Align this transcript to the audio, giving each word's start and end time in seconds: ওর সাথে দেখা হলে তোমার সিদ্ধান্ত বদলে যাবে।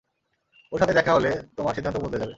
ওর 0.71 0.79
সাথে 0.79 0.93
দেখা 0.93 1.11
হলে 1.13 1.29
তোমার 1.57 1.73
সিদ্ধান্ত 1.73 1.97
বদলে 1.97 2.17
যাবে। 2.17 2.29